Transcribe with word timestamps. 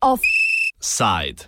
Offside. 0.00 1.46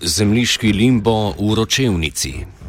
Zemljiški 0.00 0.72
limbo 0.72 1.30
v 1.38 1.54
ročevnici. 1.54 2.61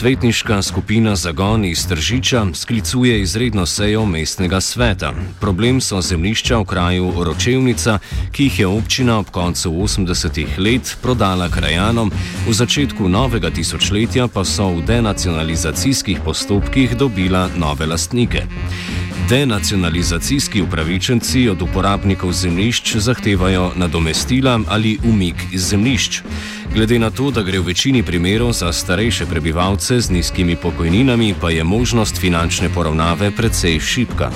Svetniška 0.00 0.62
skupina 0.62 1.16
Zagon 1.16 1.64
iz 1.64 1.86
Tržiča 1.86 2.46
sklicuje 2.54 3.20
izredno 3.20 3.66
sejo 3.66 4.06
mestnega 4.06 4.60
sveta. 4.60 5.12
Problem 5.40 5.80
so 5.80 6.00
zemljišča 6.00 6.58
v 6.58 6.64
kraju 6.64 7.12
Ročevnica, 7.24 7.98
ki 8.32 8.44
jih 8.44 8.60
je 8.60 8.66
občina 8.66 9.18
ob 9.18 9.30
koncu 9.30 9.70
80-ih 9.70 10.58
let 10.58 10.96
prodala 11.02 11.48
krajanom, 11.48 12.12
v 12.48 12.52
začetku 12.52 13.08
novega 13.08 13.50
tisočletja 13.50 14.28
pa 14.28 14.44
so 14.44 14.70
v 14.72 14.86
denacionalizacijskih 14.88 16.24
postopkih 16.24 16.96
dobila 16.96 17.50
nove 17.56 17.86
lastnike. 17.86 18.46
Denacionalizacijski 19.28 20.62
upravičenci 20.62 21.48
od 21.48 21.62
uporabnikov 21.62 22.32
zemljišč 22.32 22.96
zahtevajo 22.96 23.72
nadomestila 23.76 24.60
ali 24.68 24.98
umik 25.04 25.36
iz 25.52 25.68
zemljišč. 25.68 26.22
Glede 26.74 26.98
na 26.98 27.10
to, 27.10 27.30
da 27.34 27.42
gre 27.42 27.58
v 27.58 27.74
večini 27.74 28.02
primerov 28.02 28.52
za 28.52 28.72
starejše 28.72 29.26
prebivalce 29.26 30.00
z 30.00 30.10
nizkimi 30.10 30.56
pokojninami, 30.56 31.34
pa 31.40 31.50
je 31.50 31.64
možnost 31.64 32.20
finančne 32.20 32.68
poravnave 32.74 33.30
precej 33.34 33.80
šipka. 33.80 34.30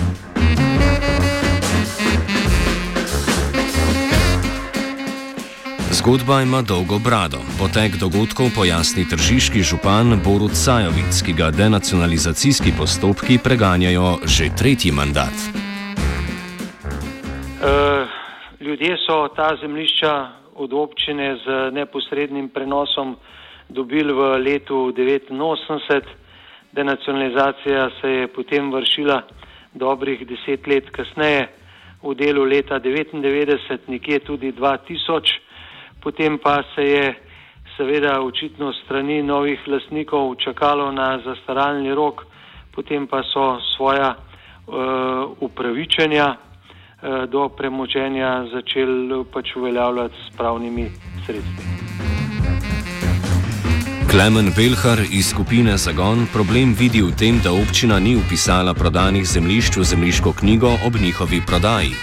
Zgodba 5.90 6.42
ima 6.42 6.62
dolgo 6.62 6.98
brado. 6.98 7.38
Potek 7.58 7.96
dogodkov 7.96 8.50
pojasni 8.56 9.08
tržiški 9.08 9.62
župan 9.62 10.20
Borut 10.24 10.58
Sajovic, 10.58 11.22
ki 11.22 11.32
ga 11.32 11.50
denacionalizacijski 11.50 12.72
postopki 12.78 13.38
preganjajo 13.38 14.18
že 14.26 14.50
tretji 14.58 14.92
mandat. 14.92 15.38
Uh, 17.62 18.10
ljudje 18.60 18.96
so 19.06 19.28
ta 19.36 19.56
zemljišča 19.62 20.43
od 20.54 20.72
občine 20.72 21.36
z 21.44 21.70
neposrednim 21.72 22.48
prenosom 22.48 23.16
dobili 23.68 24.12
v 24.12 24.38
letu 24.38 24.92
1989. 24.92 26.02
Denacionalizacija 26.72 27.90
se 28.00 28.10
je 28.10 28.26
potem 28.26 28.72
vršila 28.72 29.22
dobrih 29.74 30.26
deset 30.26 30.66
let 30.66 30.90
kasneje, 30.90 31.48
v 32.02 32.14
delu 32.14 32.44
leta 32.44 32.80
1999, 32.80 33.88
nekje 33.88 34.18
tudi 34.18 34.52
2000 34.52 35.44
potem 36.04 36.38
pa 36.38 36.62
se 36.74 36.82
je 36.82 37.14
seveda 37.76 38.20
očitno 38.20 38.72
strani 38.72 39.22
novih 39.22 39.60
lasnikov 39.66 40.36
čakalo 40.36 40.92
na 40.92 41.18
zastaralni 41.24 41.94
rok, 41.94 42.26
potem 42.74 43.06
pa 43.06 43.22
so 43.22 43.58
svoja 43.76 44.14
uh, 44.14 45.32
upravičenja 45.40 46.36
do 47.28 47.48
premoženja 47.48 48.46
začeli 48.52 49.24
pač 49.32 49.56
uveljavljati 49.56 50.14
s 50.14 50.36
pravnimi 50.36 50.88
sredstvi. 51.26 51.64
Klemen 54.10 54.48
Belhar 54.56 55.00
iz 55.18 55.26
skupine 55.30 55.76
Zagon 55.76 56.26
problem 56.32 56.74
vidi 56.78 57.02
v 57.02 57.10
tem, 57.18 57.40
da 57.44 57.50
občina 57.52 57.98
ni 57.98 58.14
upisala 58.16 58.74
prodanih 58.74 59.26
zemljišč 59.26 59.76
v 59.76 59.84
zemljiško 59.84 60.32
knjigo 60.40 60.70
ob 60.86 60.94
njihovi 61.04 61.40
prodaji. 61.46 61.94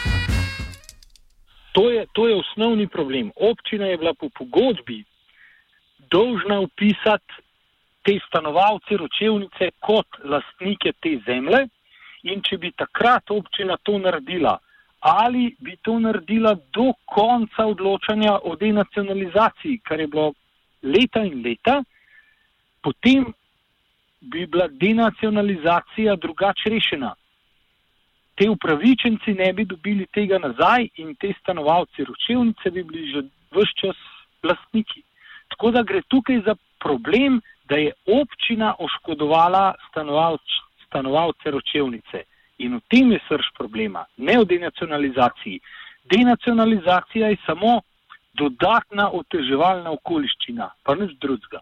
To 1.71 1.89
je, 1.89 2.05
to 2.13 2.27
je 2.27 2.35
osnovni 2.35 2.87
problem. 2.87 3.31
Občina 3.35 3.85
je 3.85 3.97
bila 3.97 4.13
po 4.13 4.29
pogodbi 4.29 5.03
dolžna 6.11 6.59
upisati 6.59 7.33
te 8.03 8.19
stanovalce, 8.27 8.97
ročevnice 8.97 9.71
kot 9.79 10.07
lastnike 10.23 10.91
te 10.99 11.15
zemlje 11.25 11.67
in 12.23 12.41
če 12.43 12.57
bi 12.57 12.71
takrat 12.75 13.31
občina 13.31 13.77
to 13.83 13.97
naredila 13.97 14.59
ali 15.01 15.55
bi 15.59 15.75
to 15.81 15.99
naredila 15.99 16.55
do 16.73 16.93
konca 17.05 17.65
odločanja 17.65 18.37
o 18.43 18.55
denacionalizaciji, 18.55 19.79
kar 19.83 19.99
je 19.99 20.07
bilo 20.07 20.33
leta 20.83 21.23
in 21.25 21.41
leta, 21.45 21.83
potem 22.81 23.25
bi 24.21 24.45
bila 24.45 24.67
denacionalizacija 24.67 26.15
drugače 26.15 26.69
rešena 26.69 27.15
te 28.41 28.49
upravičenci 28.49 29.33
ne 29.33 29.53
bi 29.53 29.65
dobili 29.65 30.07
tega 30.17 30.39
nazaj 30.39 30.87
in 31.03 31.15
te 31.15 31.33
stanovalci 31.39 32.03
ročevnice 32.03 32.71
bi 32.71 32.83
bili 32.83 33.11
že 33.13 33.21
vse 33.53 33.73
čas 33.81 33.99
lastniki. 34.43 35.03
Tako 35.53 35.71
da 35.71 35.83
gre 35.83 36.01
tukaj 36.09 36.39
za 36.45 36.55
problem, 36.79 37.41
da 37.69 37.75
je 37.75 37.91
občina 38.07 38.73
oškodovala 38.79 39.75
stanovalc, 39.89 40.55
stanovalce 40.87 41.51
ročevnice. 41.51 42.23
In 42.61 42.77
v 42.77 42.81
tem 42.89 43.11
je 43.11 43.19
srž 43.27 43.49
problema, 43.57 44.05
ne 44.17 44.37
v 44.39 44.45
denacionalizaciji. 44.45 45.61
Denacionalizacija 46.13 47.33
je 47.33 47.37
samo 47.45 47.81
dodatna 48.37 49.09
oteževalna 49.17 49.91
okoliščina, 49.97 50.69
pa 50.85 50.95
nič 50.95 51.17
drugega. 51.21 51.61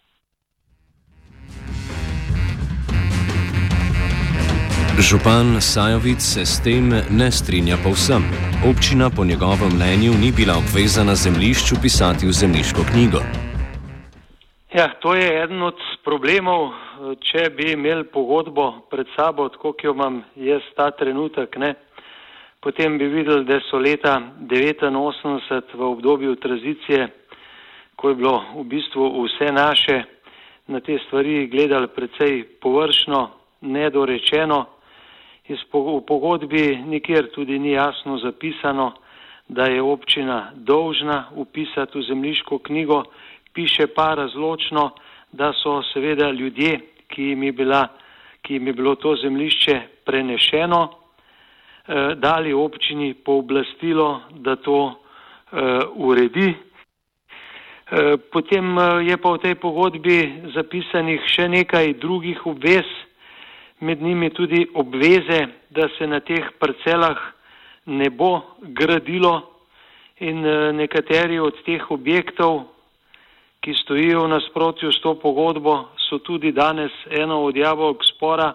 Župan 5.00 5.62
Sajovic 5.64 6.22
se 6.22 6.44
s 6.46 6.60
tem 6.60 6.92
ne 6.92 7.32
strinja 7.32 7.78
povsem. 7.84 8.24
Občina 8.68 9.10
po 9.10 9.26
njegovem 9.26 9.72
mnenju 9.76 10.14
ni 10.20 10.32
bila 10.32 10.58
obvezana 10.60 11.16
zemljišč 11.16 11.72
upisati 11.72 12.28
v 12.28 12.32
zemljiško 12.32 12.84
knjigo. 12.92 13.24
Ja, 14.80 14.88
to 15.00 15.16
je 15.16 15.44
eden 15.44 15.60
od 15.66 15.80
problemov, 16.08 16.70
če 17.28 17.50
bi 17.52 17.74
imeli 17.74 18.06
pogodbo 18.14 18.86
pred 18.88 19.10
sabo, 19.12 19.50
tako 19.52 19.74
kot 19.74 19.84
jo 19.84 19.92
imam 19.92 20.22
jaz 20.40 20.64
ta 20.78 20.86
trenutek, 20.96 21.58
ne, 21.60 21.74
potem 22.64 22.96
bi 23.02 23.10
videli, 23.12 23.44
da 23.44 23.58
so 23.68 23.82
leta 23.84 24.14
1989 24.48 25.76
v 25.76 25.84
obdobju 25.84 26.38
tranzicije, 26.40 27.10
ko 28.00 28.14
je 28.14 28.20
bilo 28.22 28.38
v 28.56 28.64
bistvu 28.72 29.10
vse 29.26 29.52
naše, 29.52 29.98
na 30.72 30.80
te 30.80 30.96
stvari 31.08 31.50
gledali 31.52 31.92
precej 31.92 32.46
površno, 32.64 33.28
nedorečeno. 33.62 34.66
Iz 35.52 35.60
pogodbi 36.08 36.78
nikjer 36.88 37.34
tudi 37.36 37.60
ni 37.60 37.76
jasno 37.76 38.18
zapisano, 38.24 38.94
da 39.50 39.68
je 39.68 39.82
občina 39.82 40.52
dolžna 40.56 41.26
upisati 41.36 42.00
v 42.00 42.08
zemljiško 42.14 42.64
knjigo, 42.64 43.04
piše 43.60 43.88
pa 43.88 44.14
razločno, 44.16 44.92
da 45.32 45.52
so 45.54 45.82
seveda 45.94 46.32
ljudje, 46.32 46.80
ki 47.08 47.24
jim 47.24 47.44
je, 47.44 47.52
bila, 47.52 47.88
ki 48.42 48.54
jim 48.54 48.68
je 48.68 48.74
bilo 48.74 48.96
to 48.96 49.16
zemljišče 49.16 49.82
prenešeno, 50.06 50.80
eh, 50.88 52.16
dali 52.16 52.54
občini 52.54 53.14
pooblastilo, 53.14 54.22
da 54.32 54.56
to 54.56 54.96
eh, 55.52 55.80
uredi. 55.96 56.54
Eh, 56.54 58.18
potem 58.32 58.78
je 59.10 59.18
pa 59.18 59.30
v 59.32 59.38
tej 59.44 59.56
pogodbi 59.56 60.18
zapisanih 60.56 61.28
še 61.28 61.50
nekaj 61.50 61.94
drugih 62.00 62.46
obvez, 62.46 62.88
med 63.80 64.02
njimi 64.02 64.30
tudi 64.30 64.68
obveze, 64.74 65.48
da 65.70 65.90
se 65.98 66.08
na 66.08 66.20
teh 66.20 66.48
parcelah 66.60 67.18
ne 67.86 68.10
bo 68.10 68.42
gradilo 68.62 69.60
in 70.20 70.46
eh, 70.46 70.72
nekateri 70.72 71.40
od 71.40 71.60
teh 71.66 71.92
objektov, 71.92 72.79
ki 73.60 73.74
stojijo 73.84 74.24
v 74.24 74.30
nasprotju 74.30 74.92
s 74.92 75.02
to 75.02 75.16
pogodbo, 75.20 75.90
so 76.10 76.20
tudi 76.20 76.52
danes 76.52 76.92
eno 77.12 77.44
od 77.44 77.56
jabolk 77.56 78.04
spora. 78.04 78.54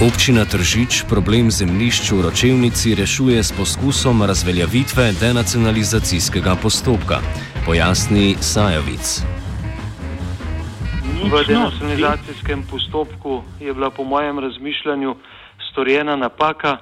Občina 0.00 0.48
Tržič 0.48 1.04
problem 1.08 1.50
zemljišč 1.52 2.16
v 2.16 2.24
ročevnici 2.24 2.94
rešuje 2.96 3.36
s 3.44 3.52
poskusom 3.52 4.24
razveljavitve 4.24 5.12
denacionalizacijskega 5.20 6.56
postopka, 6.62 7.20
pojasni 7.68 8.34
Sajovic. 8.40 9.20
V 11.20 11.44
denacionalizacijskem 11.46 12.64
postopku 12.70 13.44
je 13.60 13.74
bila 13.74 13.90
po 13.90 14.04
mojem 14.04 14.38
razmišljanju 14.38 15.16
storjena 15.70 16.16
napaka, 16.16 16.78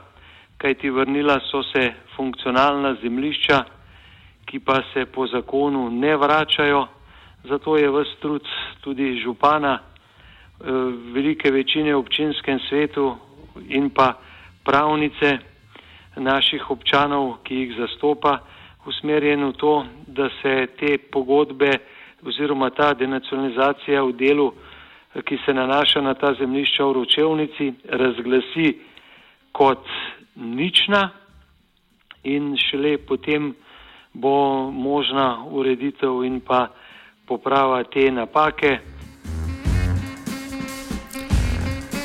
kajti 0.59 0.91
vrnila 0.91 1.41
so 1.51 1.63
se 1.63 1.93
funkcionalna 2.19 2.97
zemlišča, 3.03 3.59
ki 4.51 4.59
pa 4.59 4.83
se 4.93 5.07
po 5.07 5.27
zakonu 5.27 5.91
ne 5.91 6.17
vračajo. 6.17 6.87
Zato 7.47 7.77
je 7.79 7.91
vse 7.91 8.17
trud 8.21 8.43
tudi 8.83 9.21
župana, 9.23 9.79
eh, 9.79 10.65
velike 11.15 11.51
večine 11.51 11.95
v 11.95 11.99
občinskem 11.99 12.59
svetu 12.69 13.17
in 13.69 13.91
pa 13.91 14.19
pravnice 14.65 15.39
naših 16.17 16.71
občanov, 16.71 17.39
ki 17.47 17.55
jih 17.55 17.77
zastopa, 17.79 18.39
usmerjen 18.87 19.45
v 19.45 19.53
to, 19.53 19.87
da 20.07 20.29
se 20.43 20.67
te 20.79 20.99
pogodbe 20.99 21.71
oziroma 22.27 22.71
ta 22.71 22.95
denacionalizacija 22.95 24.03
v 24.03 24.13
delu 24.13 24.53
ki 25.25 25.39
se 25.47 25.55
nanaša 25.55 26.01
na 26.01 26.15
ta 26.15 26.35
zemljišča 26.35 26.85
v 26.85 26.93
ročevnici, 26.93 27.73
razglasi 27.89 28.79
kot 29.53 29.87
nična 30.37 31.11
in 32.25 32.57
šele 32.57 32.99
potem 32.99 33.55
bo 34.13 34.71
možna 34.71 35.45
ureditev 35.51 36.25
in 36.25 36.41
pa 36.41 36.69
poprava 37.27 37.85
te 37.85 38.11
napake. 38.11 38.79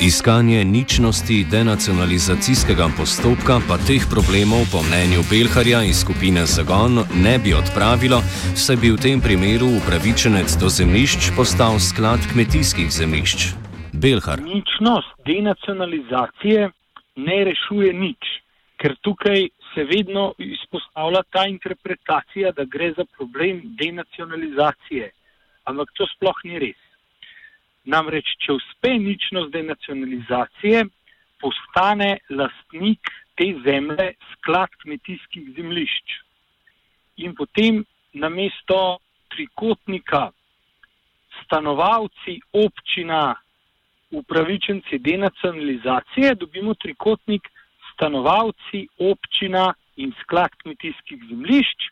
Iskanje 0.03 0.65
ničnosti 0.65 1.45
denacionalizacijskega 1.51 2.87
postopka 2.97 3.55
pa 3.67 3.77
teh 3.87 4.03
problemov 4.13 4.67
po 4.71 4.79
mnenju 4.87 5.21
Belharja 5.31 5.79
iz 5.83 5.97
skupine 6.03 6.43
Zagon 6.45 6.93
ne 7.25 7.35
bi 7.43 7.53
odpravilo, 7.53 8.19
saj 8.63 8.75
bi 8.81 8.91
v 8.91 8.97
tem 9.05 9.21
primeru 9.21 9.67
upravičenec 9.79 10.49
do 10.61 10.67
zemljišč 10.69 11.31
postal 11.37 11.79
sklad 11.79 12.19
kmetijskih 12.31 12.89
zemljišč. 12.91 13.39
Belhar. 13.93 14.43
Ničnost 14.43 15.11
denacionalizacije 15.29 16.61
ne 17.15 17.37
rešuje 17.47 17.93
nič, 17.93 18.21
ker 18.79 18.99
tukaj 19.07 19.47
se 19.73 19.83
vedno 19.83 20.33
izpostavlja 20.37 21.23
ta 21.29 21.47
interpretacija, 21.47 22.51
da 22.51 22.63
gre 22.63 22.93
za 22.97 23.05
problem 23.17 23.61
denacionalizacije. 23.79 25.11
Ampak 25.63 25.93
to 25.97 26.07
sploh 26.15 26.39
ni 26.43 26.59
res. 26.59 26.79
Namreč, 27.83 28.35
če 28.45 28.55
uspe 28.55 28.93
ničnost 28.99 29.51
denacionalizacije, 29.51 30.85
postane 31.41 32.17
lastnik 32.29 33.11
te 33.35 33.49
zemlje 33.65 34.13
sklad 34.33 34.71
kmetijskih 34.83 35.49
zemljišč. 35.57 36.19
In 37.25 37.35
potem 37.35 37.83
na 38.13 38.29
mesto 38.29 38.99
trikotnika 39.33 40.29
stanovalci, 41.43 42.39
občina, 42.53 43.35
upravičenci 44.11 44.99
denacionalizacije, 44.99 46.35
dobimo 46.35 46.73
trikotnik 46.73 47.49
stanovalci, 47.93 48.87
občina 48.99 49.73
in 49.95 50.13
sklad 50.21 50.51
kmetijskih 50.63 51.23
zemljišč, 51.29 51.89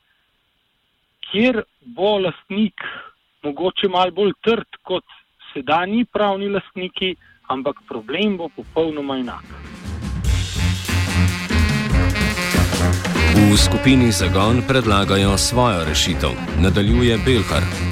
kjer 1.31 1.63
bo 1.95 2.17
lastnik 2.19 2.81
mogoče 3.43 3.87
malo 3.87 4.11
bolj 4.11 4.33
trd 4.41 4.81
kot 4.83 5.05
sedanji 5.53 6.05
pravni 6.05 6.49
lastniki, 6.49 7.15
ampak 7.49 7.75
problem 7.87 8.37
bo 8.37 8.49
popolnoma 8.55 9.17
enak. 9.17 9.45
V 13.51 13.57
skupini 13.57 14.11
Zagon 14.11 14.61
predlagajo 14.67 15.37
svojo 15.37 15.83
rešitev, 15.85 16.35
nadaljuje 16.63 17.17
Belhar. 17.25 17.90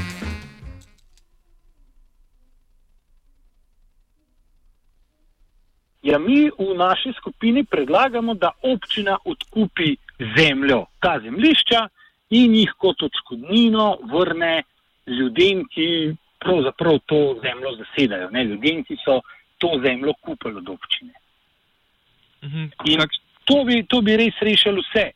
Ja, 6.09 6.17
mi 6.19 6.49
v 6.49 6.73
naši 6.77 7.13
skupini 7.17 7.63
predlagamo, 7.63 8.33
da 8.33 8.51
občina 8.61 9.17
odkupi 9.25 9.95
zemljo, 10.37 10.85
ta 10.99 11.19
zemljišča 11.23 11.87
in 12.29 12.55
jih 12.55 12.71
kot 12.77 13.03
odškodnino 13.03 13.97
vrne 14.11 14.63
ljudem, 15.07 15.65
ki 15.69 16.15
pravzaprav 16.39 16.99
to 17.05 17.19
zemljo 17.43 17.75
zasedajo, 17.81 18.29
ne 18.31 18.43
ljudem, 18.43 18.83
ki 18.83 18.97
so 19.03 19.19
to 19.57 19.69
zemljo 19.85 20.13
kupili 20.21 20.57
od 20.57 20.69
občine. 20.69 21.13
Mhm. 22.43 22.65
In 22.85 22.99
to 23.45 23.63
bi, 23.63 23.83
to 23.83 24.01
bi 24.01 24.17
res 24.17 24.41
rešilo 24.41 24.81
vse. 24.81 25.11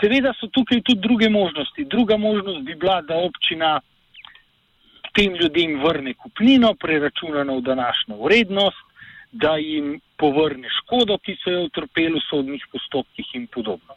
Seveda 0.00 0.32
so 0.38 0.46
tukaj 0.46 0.80
tudi 0.82 1.00
druge 1.00 1.28
možnosti. 1.28 1.84
Druga 1.84 2.16
možnost 2.16 2.64
bi 2.66 2.74
bila, 2.74 3.00
da 3.02 3.16
občina 3.16 3.80
tem 5.12 5.34
ljudem 5.34 5.80
vrne 5.82 6.14
kupnino, 6.14 6.74
preračunano 6.74 7.58
v 7.58 7.62
današnjo 7.62 8.16
vrednost, 8.24 8.91
da 9.32 9.56
jim 9.56 10.00
povrne 10.16 10.68
škodo, 10.78 11.18
ki 11.18 11.36
so 11.40 11.50
jo 11.50 11.66
utrpeli 11.66 12.20
v 12.20 12.24
sodnih 12.28 12.64
postopkih 12.72 13.34
in 13.34 13.46
podobno. 13.46 13.96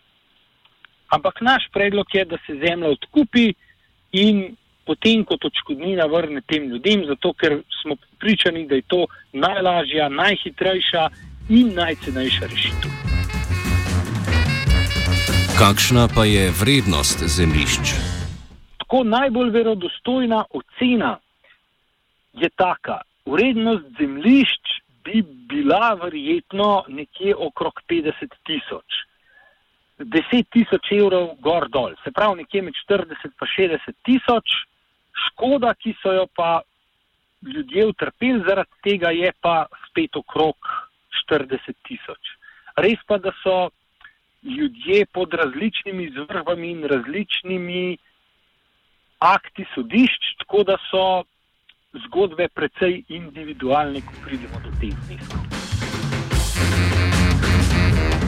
Ampak 1.12 1.42
naš 1.42 1.68
predlog 1.74 2.08
je, 2.14 2.26
da 2.26 2.38
se 2.48 2.56
zemlja 2.56 2.96
odkupi 2.96 3.54
in 4.12 4.56
potem 4.86 5.26
kot 5.26 5.46
odškodnina 5.46 6.06
vrne 6.06 6.42
tem 6.48 6.70
ljudem, 6.70 7.06
zato 7.08 7.34
ker 7.34 7.60
smo 7.82 7.98
pričani, 8.20 8.68
da 8.68 8.76
je 8.76 8.88
to 8.88 9.06
najlažja, 9.34 10.10
najhitrejša 10.10 11.10
in 11.50 11.74
najcenejša 11.76 12.48
rešitev. 12.52 12.92
Kakšna 15.60 16.08
pa 16.16 16.26
je 16.26 16.52
vrednost 16.52 17.24
zemljišč? 17.38 17.96
Tako 18.78 19.04
najbolj 19.04 19.50
verodostojna 19.50 20.46
ocena 20.50 21.18
je 22.34 22.50
taka. 22.50 23.02
Vrednost 23.26 23.86
zemljišč 24.00 24.75
bi 25.06 25.22
bila 25.50 25.94
verjetno 26.02 26.84
nekje 26.88 27.36
okrog 27.36 27.82
50 27.90 28.34
tisoč. 28.46 29.02
10 30.00 30.50
tisoč 30.52 30.92
evrov 30.92 31.36
gor 31.40 31.70
dol, 31.72 31.94
se 32.04 32.12
pravi 32.12 32.42
nekje 32.42 32.62
med 32.62 32.74
40 32.90 33.30
in 33.30 33.36
60 33.56 33.94
tisoč, 34.04 34.56
škoda, 35.28 35.72
ki 35.80 35.94
so 36.02 36.12
jo 36.12 36.26
pa 36.36 36.62
ljudje 37.46 37.86
utrpeli 37.88 38.44
zaradi 38.48 38.82
tega, 38.84 39.14
je 39.16 39.32
pa 39.42 39.66
spet 39.88 40.18
okrog 40.20 40.58
40 41.30 41.80
tisoč. 41.88 42.34
Res 42.76 43.00
pa, 43.08 43.18
da 43.18 43.32
so 43.44 43.70
ljudje 44.44 45.06
pod 45.14 45.34
različnimi 45.34 46.10
zvrhami 46.18 46.72
in 46.72 46.84
različnimi 46.92 47.98
akti 49.20 49.66
sodišč, 49.74 50.36
tako 50.44 50.64
da 50.64 50.76
so 50.90 51.24
zgodbe 52.08 52.48
precej 52.48 53.04
individualne, 53.08 54.02
ko 54.02 54.14
pridemo 54.26 54.60
do 54.64 54.72
teh 54.82 54.96
zneskov. 55.08 55.40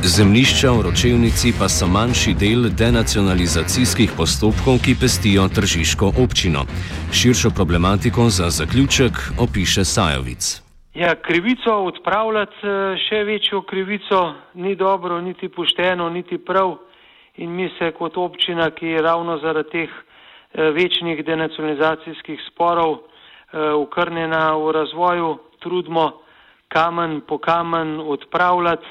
Zemljišča 0.08 0.72
v 0.72 0.81
ročevnici 0.88 1.52
pa 1.60 1.68
so 1.68 1.88
manjši 1.88 2.31
del 2.40 2.69
denacionalizacijskih 2.69 4.14
postopkov, 4.18 4.80
ki 4.86 4.96
pestijo 5.02 5.48
tržiško 5.50 6.14
občino. 6.24 6.64
Širšo 7.12 7.50
problematiko 7.50 8.30
za 8.30 8.48
zaključek 8.50 9.14
opiše 9.36 9.84
Sajovic. 9.84 10.62
Ja, 10.94 11.16
krivico 11.16 11.74
odpravljati, 11.92 12.56
eh, 12.64 12.96
še 13.10 13.24
večjo 13.24 13.62
krivico, 13.62 14.34
ni 14.54 14.75
dobro, 14.75 15.22
niti 15.22 15.50
pošteno, 15.50 16.10
niti 16.10 16.38
prav. 16.38 16.78
In 17.38 17.52
mi 17.56 17.69
se 17.80 17.92
kot 17.92 18.18
občina, 18.18 18.72
ki 18.72 18.86
je 18.88 19.02
ravno 19.02 19.38
zaradi 19.38 19.69
teh 19.69 19.90
eh, 19.90 20.72
večnih 20.72 21.25
denacionalizacijskih 21.25 22.40
sporov 22.52 23.06
eh, 23.53 24.57
v 24.63 24.71
razvoju, 24.71 25.38
trudimo 25.59 26.11
kamen 26.68 27.21
po 27.21 27.37
kamen 27.37 27.99
odpravljati 27.99 28.87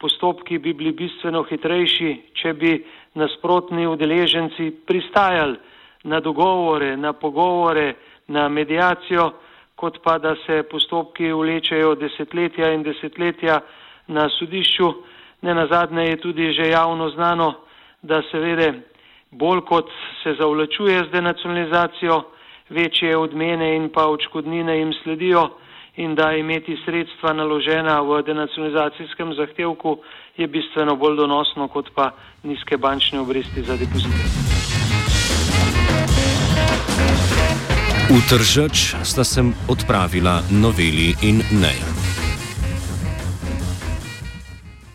postopki 0.00 0.58
bi 0.58 0.72
bili 0.74 0.92
bistveno 0.92 1.42
hitrejši, 1.44 2.10
če 2.34 2.52
bi 2.56 2.72
nasprotni 3.20 3.86
udeleženci 3.86 4.70
pristajali 4.86 5.58
na 6.04 6.20
dogovore, 6.20 6.96
na 6.96 7.12
pogovore, 7.12 7.94
na 8.28 8.48
medijacijo, 8.48 9.30
kot 9.76 9.98
pa 10.04 10.18
da 10.18 10.34
se 10.46 10.62
postopki 10.70 11.32
vlečejo 11.32 11.94
desetletja 12.00 12.72
in 12.72 12.82
desetletja 12.82 13.60
na 14.08 14.28
sodišču. 14.38 14.92
Ne 15.42 15.54
nazadnje 15.54 16.04
je 16.04 16.16
tudi 16.20 16.52
že 16.52 16.68
javno 16.68 17.08
znano, 17.10 17.54
da 18.02 18.22
seveda 18.30 18.72
bolj 19.30 19.60
kot 19.68 19.88
se 20.22 20.34
zavlačuje 20.38 21.04
z 21.04 21.10
denacionalizacijo, 21.12 22.22
večje 22.70 23.16
odmene 23.16 23.76
in 23.76 23.88
pa 23.88 24.06
očkodnine 24.06 24.78
jim 24.78 24.92
sledijo 25.02 25.50
in 25.96 26.14
da 26.14 26.32
imeti 26.32 26.78
sredstva 26.84 27.32
naložena 27.32 28.00
v 28.00 28.22
denacionalizacijskem 28.22 29.34
zahtevku 29.34 29.98
je 30.36 30.46
bistveno 30.46 30.96
bolj 30.96 31.16
donosno 31.16 31.68
kot 31.68 31.90
pa 31.94 32.10
nizke 32.42 32.76
bančne 32.76 33.20
obresti 33.20 33.62
za 33.62 33.76
depozite. 33.76 34.50
V 38.10 38.18
Tržač 38.28 38.94
sta 39.06 39.24
se 39.24 39.42
odpravila 39.68 40.42
noveli 40.50 41.14
in 41.22 41.36
ne. 41.62 41.74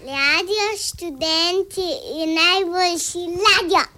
Radio 0.03 0.67
študenti 0.88 1.88
je 2.20 2.25
najboljši 2.27 3.24
ladja. 3.46 3.94